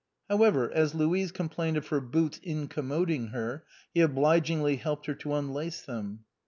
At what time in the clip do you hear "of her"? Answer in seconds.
1.77-2.01